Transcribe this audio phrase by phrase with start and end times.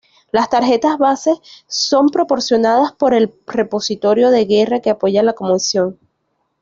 [0.31, 1.31] Las tarjetas base
[1.67, 5.99] son proporcionadas por el repositorio de guerra que apoya la comisión.